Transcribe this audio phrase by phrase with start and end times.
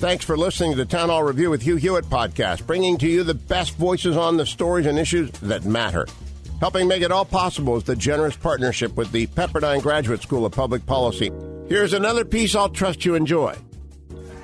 [0.00, 3.22] Thanks for listening to the Town Hall Review with Hugh Hewitt podcast, bringing to you
[3.22, 6.06] the best voices on the stories and issues that matter.
[6.58, 10.52] Helping make it all possible is the generous partnership with the Pepperdine Graduate School of
[10.52, 11.30] Public Policy.
[11.68, 13.54] Here's another piece I'll trust you enjoy.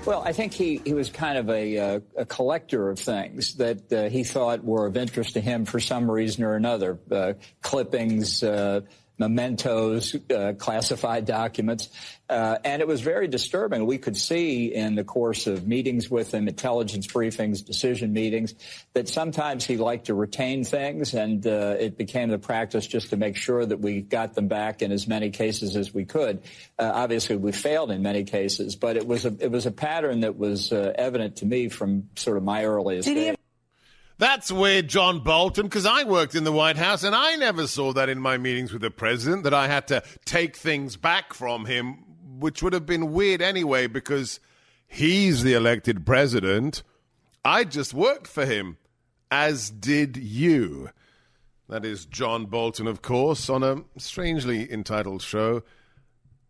[0.05, 3.91] Well, I think he, he was kind of a, uh, a collector of things that
[3.91, 6.98] uh, he thought were of interest to him for some reason or another.
[7.10, 7.32] Uh,
[7.62, 8.82] clippings, uh,
[9.19, 11.88] mementos, uh, classified documents.
[12.29, 13.87] Uh, and it was very disturbing.
[13.87, 18.55] We could see in the course of meetings with him, intelligence briefings, decision meetings,
[18.95, 23.16] that sometimes he liked to retain things, and uh, it became the practice just to
[23.16, 26.43] make sure that we got them back in as many cases as we could.
[26.79, 30.21] Uh, obviously, we failed in many cases, but it was a it was a pattern
[30.21, 33.37] that was uh, evident to me from sort of my earliest days.
[34.18, 37.92] That's weird, John Bolton, because I worked in the White House and I never saw
[37.92, 41.66] that in my meetings with the president, that I had to take things back from
[41.66, 42.04] him,
[42.38, 44.40] which would have been weird anyway, because
[44.88, 46.82] he's the elected president.
[47.44, 48.78] I just worked for him,
[49.30, 50.88] as did you.
[51.68, 55.62] That is John Bolton, of course, on a strangely entitled show,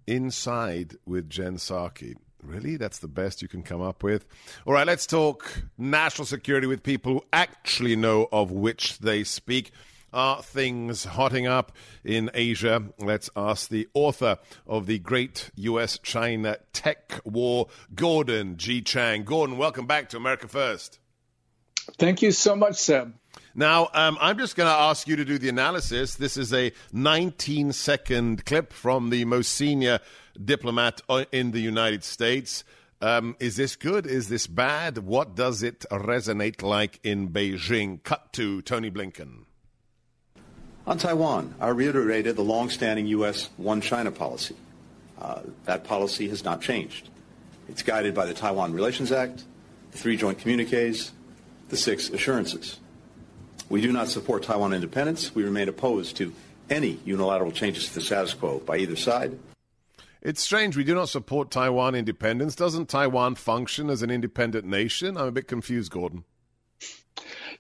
[0.07, 2.15] Inside with Jen Psaki.
[2.47, 2.77] Really?
[2.77, 4.25] That's the best you can come up with?
[4.67, 9.73] All right, let's talk national security with people who actually know of which they speak.
[10.13, 11.73] Are things hotting up
[12.05, 12.85] in Asia?
[13.01, 18.81] Let's ask the author of the great US China tech war, Gordon G.
[18.81, 19.25] Chang.
[19.25, 21.01] Gordon, welcome back to America First.
[21.99, 23.13] Thank you so much, Seb.
[23.59, 26.17] Now, um, I'm just going to ask you to do the analysis.
[26.17, 30.01] This is a 19 second clip from the most senior
[30.45, 32.65] diplomat uh, in the United States.
[33.01, 34.07] Um, is this good?
[34.07, 34.99] Is this bad?
[34.99, 38.03] What does it resonate like in Beijing?
[38.03, 39.47] Cut to Tony Blinken.
[40.87, 43.49] On Taiwan, I reiterated the long-standing U.S.
[43.57, 44.55] One China policy.
[45.19, 47.09] Uh, that policy has not changed.
[47.71, 49.45] It's guided by the Taiwan Relations Act,
[49.93, 51.11] the three joint communiques,
[51.71, 52.81] the six assurances.
[53.69, 55.35] We do not support Taiwan independence.
[55.35, 56.33] We remain opposed to
[56.71, 59.39] any unilateral changes to the status quo by either side.
[60.23, 60.77] It's strange.
[60.77, 62.57] We do not support Taiwan independence.
[62.57, 65.17] Doesn't Taiwan function as an independent nation?
[65.17, 66.25] I'm a bit confused, Gordon.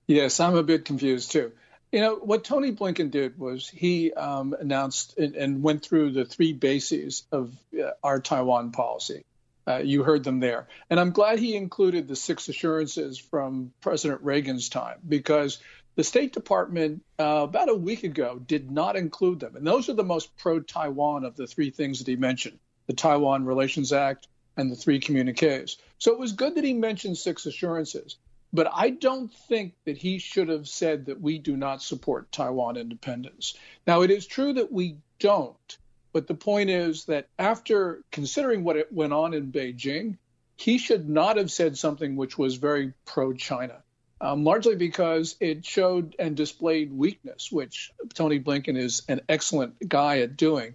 [0.06, 1.52] Yes, I'm a bit confused too.
[1.92, 6.24] You know, what Tony Blinken did was he um, announced and, and, went through the
[6.24, 9.24] three bases of uh, our Taiwan policy.
[9.68, 10.68] Uh, you heard them there.
[10.90, 15.58] And I'm glad he included the six assurances from President Reagan's time because
[15.96, 19.56] the State Department, uh, about a week ago, did not include them.
[19.56, 22.92] And those are the most pro Taiwan of the three things that he mentioned the
[22.92, 25.76] Taiwan Relations Act and the three communiques.
[25.98, 28.16] So it was good that he mentioned six assurances.
[28.52, 32.76] But I don't think that he should have said that we do not support Taiwan
[32.76, 33.54] independence.
[33.86, 35.78] Now, it is true that we don't.
[36.12, 40.16] But the point is that after considering what it went on in Beijing,
[40.56, 43.82] he should not have said something which was very pro China
[44.20, 50.20] um, largely because it showed and displayed weakness, which Tony Blinken is an excellent guy
[50.20, 50.74] at doing.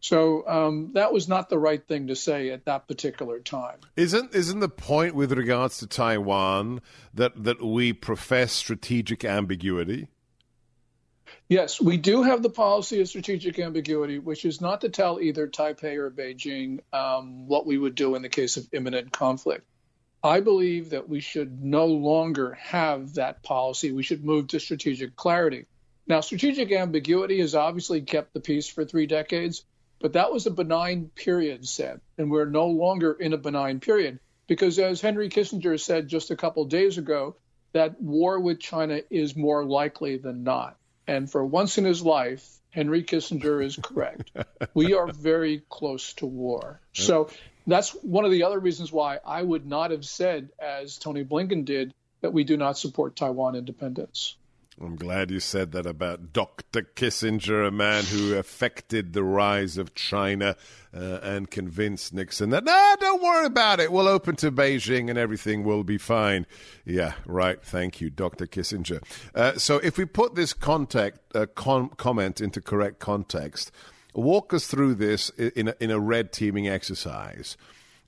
[0.00, 3.78] So um, that was not the right thing to say at that particular time.
[3.94, 6.80] Isn't isn't the point with regards to Taiwan
[7.14, 10.08] that that we profess strategic ambiguity?
[11.48, 15.46] Yes, we do have the policy of strategic ambiguity, which is not to tell either
[15.46, 19.64] Taipei or Beijing um, what we would do in the case of imminent conflict.
[20.24, 23.90] I believe that we should no longer have that policy.
[23.90, 25.66] We should move to strategic clarity.
[26.06, 29.64] Now, strategic ambiguity has obviously kept the peace for three decades,
[30.00, 34.20] but that was a benign period, Seb, and we're no longer in a benign period
[34.46, 37.36] because, as Henry Kissinger said just a couple days ago,
[37.72, 40.76] that war with China is more likely than not.
[41.06, 44.30] And for once in his life, Henry Kissinger is correct.
[44.74, 46.80] we are very close to war.
[46.92, 47.30] So
[47.66, 51.64] that's one of the other reasons why I would not have said, as Tony Blinken
[51.64, 54.36] did, that we do not support Taiwan independence.
[54.80, 56.82] I'm glad you said that about Dr.
[56.82, 60.56] Kissinger, a man who affected the rise of China
[60.94, 63.92] uh, and convinced Nixon that, no, don't worry about it.
[63.92, 66.46] We'll open to Beijing and everything will be fine.
[66.84, 67.62] Yeah, right.
[67.62, 68.46] Thank you, Dr.
[68.46, 69.02] Kissinger.
[69.34, 73.70] Uh, so if we put this contact, uh, com- comment into correct context,
[74.14, 77.56] walk us through this in a, in a red teaming exercise.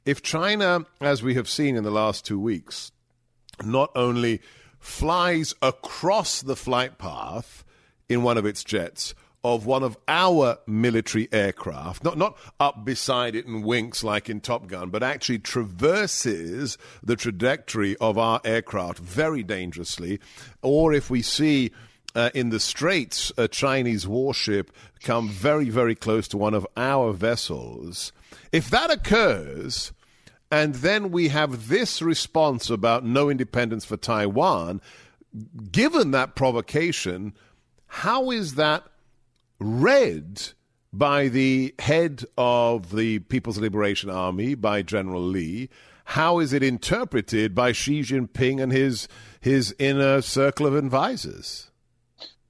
[0.05, 2.93] if China, as we have seen in the last two weeks,
[3.65, 4.41] not only
[4.79, 7.65] flies across the flight path
[8.09, 13.35] in one of its jets of one of our military aircraft, not, not up beside
[13.35, 18.99] it and winks like in Top Gun, but actually traverses the trajectory of our aircraft
[18.99, 20.19] very dangerously,
[20.63, 21.71] or if we see
[22.15, 24.71] uh, in the Straits a Chinese warship
[25.03, 28.13] come very, very close to one of our vessels,
[28.53, 29.93] if that occurs,
[30.51, 34.81] and then we have this response about no independence for Taiwan,
[35.73, 37.35] given that provocation,
[37.87, 38.85] how is that
[39.59, 40.43] read
[40.93, 45.69] by the head of the People's Liberation Army, by General Lee?
[46.05, 49.09] How is it interpreted by Xi Jinping and his
[49.41, 51.71] his inner circle of advisors?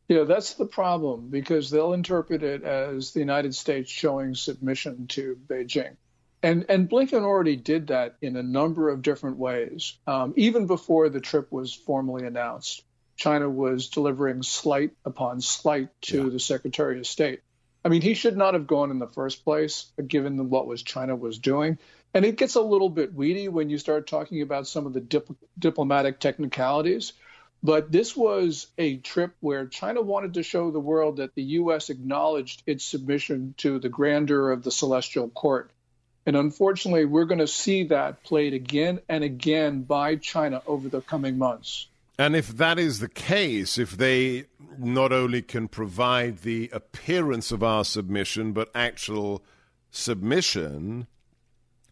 [0.09, 5.39] Yeah, that's the problem because they'll interpret it as the United States showing submission to
[5.47, 5.97] Beijing.
[6.43, 9.97] And, and Blinken already did that in a number of different ways.
[10.07, 12.83] Um, even before the trip was formally announced,
[13.17, 16.29] China was delivering slight upon slight to yeah.
[16.29, 17.41] the Secretary of State.
[17.83, 21.17] I mean, he should not have gone in the first place, given what was China
[21.17, 21.79] was doing.
[22.13, 25.01] And it gets a little bit weedy when you start talking about some of the
[25.01, 27.15] dip- diplomatic technicalities.
[27.65, 31.89] But this was a trip where China wanted to show the world that the U.S.
[31.89, 35.71] acknowledged its submission to the grandeur of the Celestial Court.
[36.27, 41.01] And unfortunately, we're going to see that played again and again by China over the
[41.01, 41.89] coming months.
[42.19, 44.45] And if that is the case, if they
[44.79, 49.43] not only can provide the appearance of our submission, but actual
[49.91, 51.07] submission,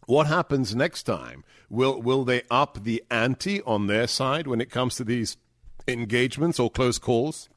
[0.05, 1.43] what happens next time?
[1.69, 5.35] Will will they up the ante on their side when it comes to these
[5.87, 7.49] engagements or close calls?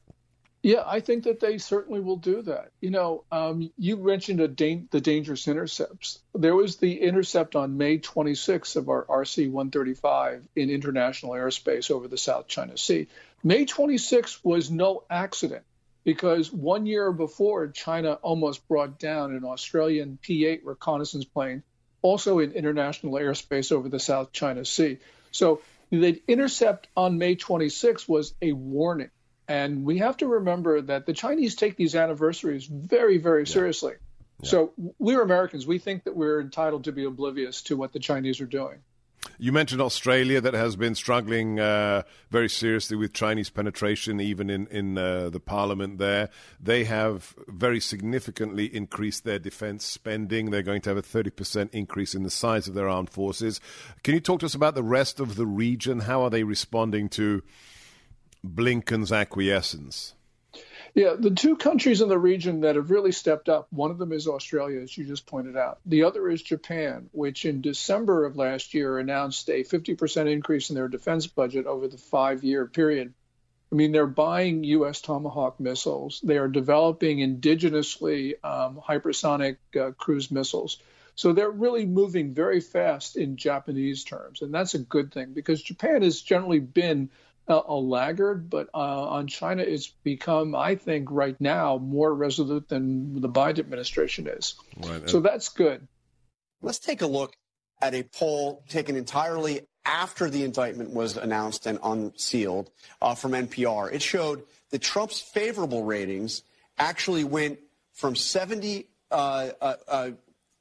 [0.63, 2.71] Yeah, I think that they certainly will do that.
[2.81, 6.19] You know, um, you mentioned da- the dangerous intercepts.
[6.33, 12.07] There was the intercept on May 26th of our RC 135 in international airspace over
[12.07, 13.07] the South China Sea.
[13.43, 15.63] May 26th was no accident
[16.03, 21.63] because one year before, China almost brought down an Australian P 8 reconnaissance plane,
[22.01, 24.97] also in international airspace over the South China Sea.
[25.31, 29.09] So the intercept on May 26 was a warning.
[29.47, 33.53] And we have to remember that the Chinese take these anniversaries very, very yeah.
[33.53, 33.93] seriously.
[34.41, 34.49] Yeah.
[34.49, 35.65] So we're Americans.
[35.65, 38.79] We think that we're entitled to be oblivious to what the Chinese are doing.
[39.39, 42.01] You mentioned Australia that has been struggling uh,
[42.31, 46.29] very seriously with Chinese penetration, even in in uh, the parliament there.
[46.59, 50.49] They have very significantly increased their defense spending.
[50.49, 53.61] They're going to have a thirty percent increase in the size of their armed forces.
[54.03, 56.01] Can you talk to us about the rest of the region?
[56.01, 57.43] How are they responding to
[58.43, 60.15] Blinken's acquiescence?
[60.97, 64.11] Yeah, the two countries in the region that have really stepped up, one of them
[64.11, 65.77] is Australia, as you just pointed out.
[65.85, 70.75] The other is Japan, which in December of last year announced a 50% increase in
[70.75, 73.13] their defense budget over the five year period.
[73.71, 74.99] I mean, they're buying U.S.
[75.01, 76.19] Tomahawk missiles.
[76.23, 80.79] They are developing indigenously um, hypersonic uh, cruise missiles.
[81.13, 84.41] So they're really moving very fast in Japanese terms.
[84.41, 87.11] And that's a good thing because Japan has generally been
[87.47, 92.67] a, a laggard, but uh, on China, it's become, I think, right now more resolute
[92.69, 94.55] than the Biden administration is.
[94.77, 95.09] Right.
[95.09, 95.87] So that's good.
[96.61, 97.35] Let's take a look
[97.81, 102.69] at a poll taken entirely after the indictment was announced and unsealed
[103.01, 103.93] uh, from NPR.
[103.93, 106.43] It showed that Trump's favorable ratings
[106.77, 107.59] actually went
[107.93, 110.09] from 70, uh, uh, uh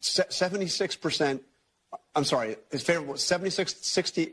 [0.03, 1.41] 76%.
[2.15, 4.33] I'm sorry, his favorable 76, 60,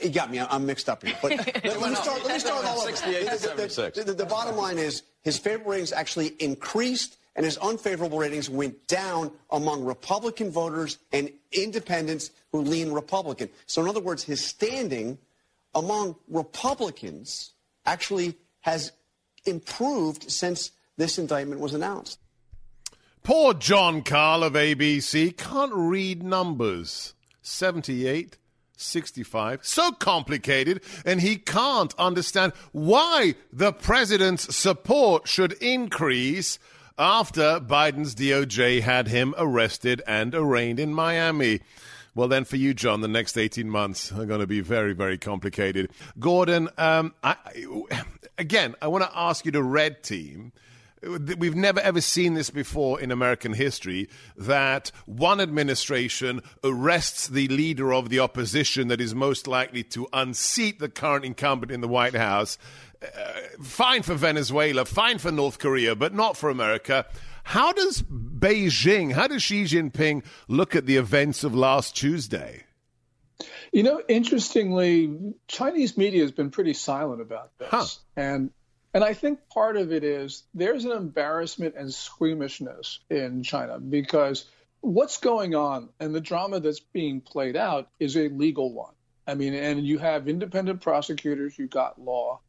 [0.00, 0.40] it got me.
[0.40, 1.16] I'm mixed up here.
[1.20, 1.30] But
[1.64, 2.90] let, let, me start, let me start all over.
[2.90, 8.18] The, the, the, the, bottom line is his favorable ratings actually increased and his unfavorable
[8.18, 13.48] ratings went down among Republican voters and independents who lean Republican.
[13.66, 15.18] So, in other words, his standing
[15.74, 17.52] among Republicans
[17.86, 18.90] actually has
[19.46, 22.18] improved since this indictment was announced.
[23.22, 27.14] Poor John Karl of ABC can't read numbers.
[27.42, 28.36] 78
[28.80, 29.64] 65.
[29.64, 36.58] So complicated, and he can't understand why the president's support should increase
[36.98, 41.60] after Biden's DOJ had him arrested and arraigned in Miami.
[42.14, 45.16] Well, then, for you, John, the next 18 months are going to be very, very
[45.18, 45.90] complicated.
[46.18, 47.36] Gordon, um, I,
[48.38, 50.52] again, I want to ask you to red team
[51.02, 57.92] We've never ever seen this before in American history that one administration arrests the leader
[57.92, 62.14] of the opposition that is most likely to unseat the current incumbent in the White
[62.14, 62.58] House.
[63.00, 67.06] Uh, fine for Venezuela, fine for North Korea, but not for America.
[67.44, 72.64] How does Beijing, how does Xi Jinping look at the events of last Tuesday?
[73.72, 77.68] You know, interestingly, Chinese media has been pretty silent about this.
[77.70, 77.86] Huh.
[78.16, 78.50] And
[78.94, 84.46] and I think part of it is there's an embarrassment and squeamishness in China because
[84.80, 88.94] what's going on and the drama that's being played out is a legal one.
[89.26, 92.40] I mean, and you have independent prosecutors, you've got law.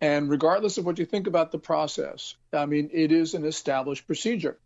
[0.00, 4.06] And regardless of what you think about the process, I mean, it is an established
[4.06, 4.58] procedure.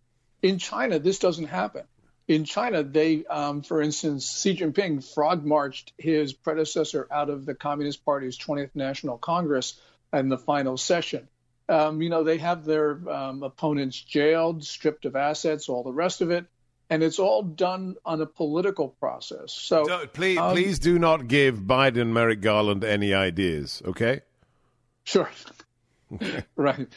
[0.43, 1.85] In China, this doesn't happen.
[2.27, 7.55] In China, they, um, for instance, Xi Jinping frog marched his predecessor out of the
[7.55, 9.81] Communist Party's 20th National Congress
[10.13, 11.29] in the final session.
[11.69, 16.21] Um, you know, they have their um, opponents jailed, stripped of assets, all the rest
[16.21, 16.47] of it
[16.91, 19.53] and it's all done on a political process.
[19.53, 24.23] So no, please, um, please do not give Biden Merrick Garland any ideas, okay?
[25.05, 25.31] Sure.
[26.57, 26.89] right.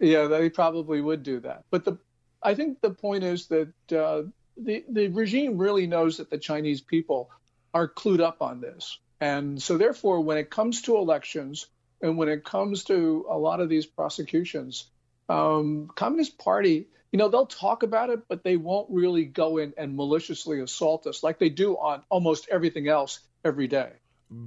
[0.00, 1.64] Yeah, they probably would do that.
[1.70, 1.98] But the,
[2.42, 4.22] I think the point is that uh,
[4.56, 7.30] the the regime really knows that the Chinese people
[7.74, 11.66] are clued up on this, and so therefore, when it comes to elections
[12.02, 14.86] and when it comes to a lot of these prosecutions,
[15.28, 19.74] um, Communist Party you know, they'll talk about it, but they won't really go in
[19.76, 23.90] and maliciously assault us like they do on almost everything else every day.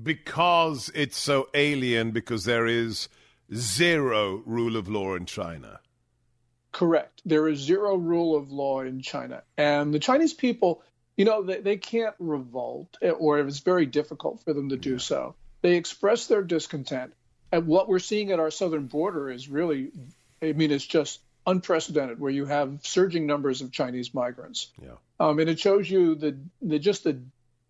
[0.03, 3.07] Because it's so alien, because there is
[3.53, 5.79] zero rule of law in China.
[6.71, 7.21] Correct.
[7.24, 9.43] There is zero rule of law in China.
[9.57, 10.81] And the Chinese people,
[11.15, 14.97] you know, they, they can't revolt, or it's very difficult for them to do yeah.
[14.97, 15.35] so.
[15.62, 17.13] They express their discontent.
[17.52, 19.92] And what we're seeing at our southern border is really,
[20.42, 24.72] I mean, it's just unprecedented, where you have surging numbers of Chinese migrants.
[24.82, 24.96] Yeah.
[25.20, 27.22] Um, and it shows you the, the just the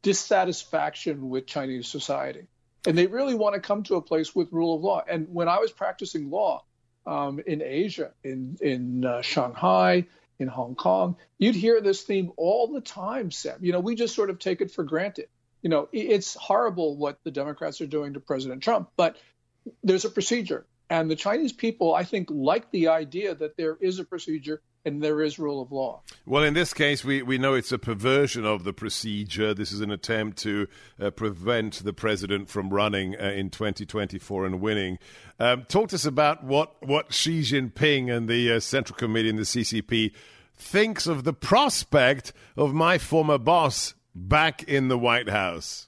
[0.01, 2.45] dissatisfaction with Chinese society,
[2.87, 5.03] and they really want to come to a place with rule of law.
[5.07, 6.63] And when I was practicing law
[7.05, 10.05] um, in Asia, in in uh, Shanghai,
[10.39, 13.63] in Hong Kong, you'd hear this theme all the time, Seb.
[13.63, 15.27] You know, we just sort of take it for granted.
[15.61, 19.17] You know, it's horrible what the Democrats are doing to President Trump, but
[19.83, 23.99] there's a procedure and the Chinese people, I think, like the idea that there is
[23.99, 26.03] a procedure and there is rule of law.
[26.27, 29.55] Well, in this case, we, we know it's a perversion of the procedure.
[29.55, 30.67] This is an attempt to
[30.99, 34.99] uh, prevent the president from running uh, in 2024 and winning.
[35.39, 39.39] Um, talk to us about what, what Xi Jinping and the uh, Central Committee and
[39.39, 40.11] the CCP
[40.55, 45.87] thinks of the prospect of my former boss back in the White House.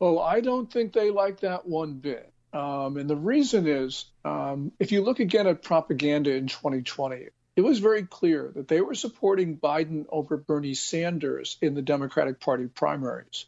[0.00, 2.29] Oh, I don't think they like that one bit.
[2.52, 7.60] Um, and the reason is um, if you look again at propaganda in 2020, it
[7.60, 12.66] was very clear that they were supporting Biden over Bernie Sanders in the Democratic Party
[12.66, 13.46] primaries.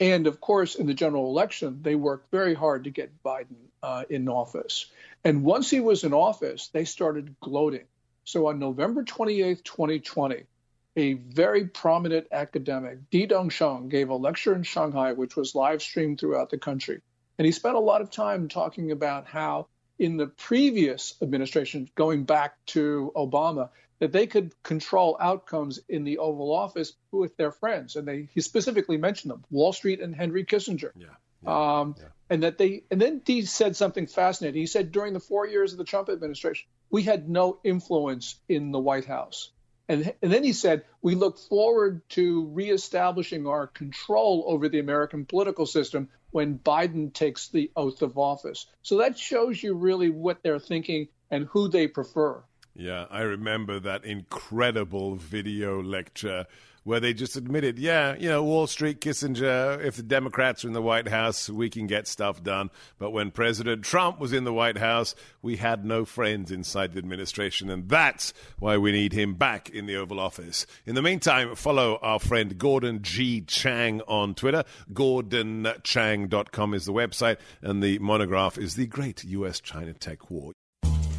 [0.00, 4.04] And of course, in the general election, they worked very hard to get Biden uh,
[4.10, 4.86] in office.
[5.22, 7.84] And once he was in office, they started gloating.
[8.24, 10.44] So on November 28th, 2020,
[10.96, 16.20] a very prominent academic, Di Dongsheng, gave a lecture in Shanghai, which was live streamed
[16.20, 17.00] throughout the country.
[17.38, 19.66] And he spent a lot of time talking about how
[19.98, 26.18] in the previous administration, going back to Obama, that they could control outcomes in the
[26.18, 27.96] Oval Office with their friends.
[27.96, 30.90] And they, he specifically mentioned them, Wall Street and Henry Kissinger.
[30.96, 31.06] Yeah.
[31.42, 32.06] yeah, um, yeah.
[32.30, 34.60] And that they, and then he said something fascinating.
[34.60, 38.72] He said during the four years of the Trump administration, we had no influence in
[38.72, 39.50] the White House.
[39.88, 45.26] And, and then he said, we look forward to reestablishing our control over the American
[45.26, 48.66] political system when Biden takes the oath of office.
[48.82, 52.42] So that shows you really what they're thinking and who they prefer.
[52.74, 56.46] Yeah, I remember that incredible video lecture
[56.84, 60.74] where they just admitted, yeah, you know, Wall Street, Kissinger, if the Democrats are in
[60.74, 62.70] the White House, we can get stuff done.
[62.98, 66.98] But when President Trump was in the White House, we had no friends inside the
[66.98, 67.70] administration.
[67.70, 70.66] And that's why we need him back in the Oval Office.
[70.84, 73.40] In the meantime, follow our friend Gordon G.
[73.40, 74.64] Chang on Twitter.
[74.92, 79.60] GordonChang.com is the website, and the monograph is The Great U.S.
[79.60, 80.52] China Tech War.